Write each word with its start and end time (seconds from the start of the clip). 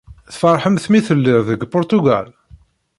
Tfeṛḥemt 0.33 0.85
mi 0.91 0.99
telliḍ 1.07 1.39
deg 1.49 1.61
Puṛtugal? 1.71 2.27